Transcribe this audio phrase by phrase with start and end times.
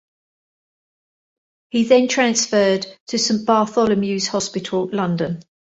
[1.69, 5.43] He then transferred to Saint Bartholomew's Hospital, London.